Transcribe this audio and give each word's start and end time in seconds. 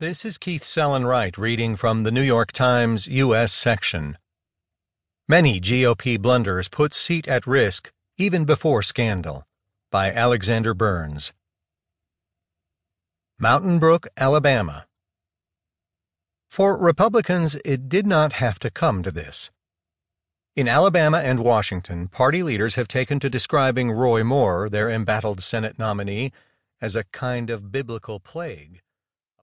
This 0.00 0.24
is 0.24 0.38
Keith 0.38 0.64
Sellon-Wright 0.64 1.38
reading 1.38 1.76
from 1.76 2.02
the 2.02 2.10
New 2.10 2.20
York 2.20 2.50
Times 2.50 3.06
U.S. 3.06 3.52
section. 3.52 4.18
Many 5.28 5.60
GOP 5.60 6.20
blunders 6.20 6.66
put 6.66 6.92
seat 6.92 7.28
at 7.28 7.46
risk 7.46 7.92
even 8.18 8.44
before 8.44 8.82
scandal 8.82 9.46
by 9.92 10.10
Alexander 10.10 10.74
Burns. 10.74 11.32
Mountain 13.38 13.78
Brook, 13.78 14.08
Alabama. 14.16 14.88
For 16.50 16.76
Republicans, 16.76 17.56
it 17.64 17.88
did 17.88 18.04
not 18.04 18.32
have 18.32 18.58
to 18.58 18.72
come 18.72 19.04
to 19.04 19.12
this. 19.12 19.52
In 20.56 20.66
Alabama 20.66 21.18
and 21.18 21.38
Washington, 21.38 22.08
party 22.08 22.42
leaders 22.42 22.74
have 22.74 22.88
taken 22.88 23.20
to 23.20 23.30
describing 23.30 23.92
Roy 23.92 24.24
Moore, 24.24 24.68
their 24.68 24.90
embattled 24.90 25.40
Senate 25.40 25.78
nominee, 25.78 26.32
as 26.80 26.96
a 26.96 27.04
kind 27.04 27.48
of 27.48 27.70
biblical 27.70 28.18
plague 28.18 28.80